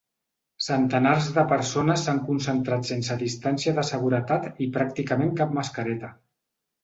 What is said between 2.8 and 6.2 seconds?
sense distància de seguretat i pràcticament cap mascareta.